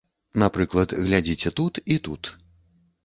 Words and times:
Напрыклад, 0.43 0.95
глядзіце 1.05 1.49
тут 1.63 1.73
і 1.97 1.99
тут. 2.09 2.35